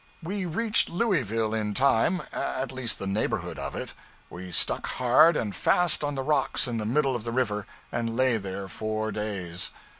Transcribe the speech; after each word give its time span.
We 0.23 0.47
reached 0.47 0.89
Louisville 0.89 1.53
in 1.53 1.75
time 1.75 2.23
at 2.33 2.71
least 2.71 2.97
the 2.97 3.05
neighborhood 3.05 3.59
of 3.59 3.75
it. 3.75 3.93
We 4.31 4.51
stuck 4.51 4.87
hard 4.87 5.37
and 5.37 5.55
fast 5.55 6.03
on 6.03 6.15
the 6.15 6.23
rocks 6.23 6.67
in 6.67 6.77
the 6.77 6.87
middle 6.87 7.15
of 7.15 7.23
the 7.23 7.31
river, 7.31 7.67
and 7.91 8.15
lay 8.17 8.37
there 8.37 8.67
four 8.67 9.11
days. 9.11 9.69